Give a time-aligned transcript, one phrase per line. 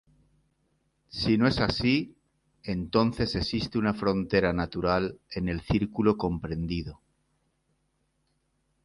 [1.09, 2.15] Si no es así,
[2.63, 6.99] entonces existe una frontera natural en el círculo comprendido.